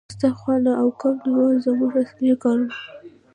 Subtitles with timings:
[0.07, 2.87] پوسته خونه او کب نیول زموږ اصلي کارونه وو